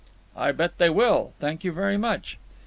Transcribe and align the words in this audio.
"I 0.35 0.51
bet 0.51 0.79
they 0.79 0.89
will. 0.89 1.33
Thank 1.39 1.63
you 1.63 1.71
very 1.71 1.95
much." 1.95 2.39